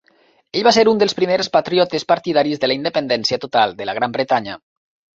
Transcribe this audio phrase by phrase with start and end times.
[0.59, 4.21] Ell va ser un dels primers Patriotes partidaris de la independència total de la Gran
[4.21, 4.61] Bretanya.